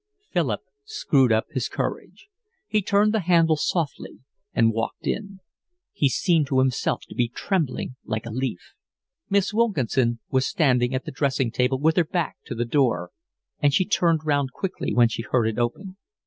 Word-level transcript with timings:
Philip 0.31 0.61
screwed 0.83 1.31
up 1.31 1.45
his 1.51 1.67
courage. 1.69 2.27
He 2.67 2.81
turned 2.81 3.13
the 3.13 3.19
handle 3.19 3.55
softly 3.55 4.17
and 4.51 4.71
walked 4.73 5.05
in. 5.05 5.41
He 5.93 6.09
seemed 6.09 6.47
to 6.47 6.57
himself 6.57 7.03
to 7.09 7.13
be 7.13 7.27
trembling 7.29 7.97
like 8.03 8.25
a 8.25 8.31
leaf. 8.31 8.73
Miss 9.29 9.53
Wilkinson 9.53 10.17
was 10.31 10.47
standing 10.47 10.95
at 10.95 11.05
the 11.05 11.11
dressing 11.11 11.51
table 11.51 11.77
with 11.79 11.97
her 11.97 12.03
back 12.03 12.37
to 12.45 12.55
the 12.55 12.65
door, 12.65 13.11
and 13.59 13.75
she 13.75 13.85
turned 13.85 14.25
round 14.25 14.53
quickly 14.53 14.91
when 14.91 15.07
she 15.07 15.21
heard 15.21 15.45
it 15.45 15.59
open. 15.59 15.97